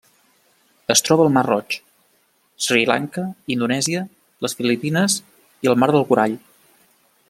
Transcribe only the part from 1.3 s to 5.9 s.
Mar Roig, Sri Lanka, Indonèsia, les Filipines i el